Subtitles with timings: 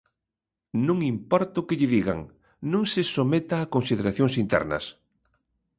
[0.87, 2.19] Non importa o que lle digan,
[2.71, 4.85] non se someta a consideración internas.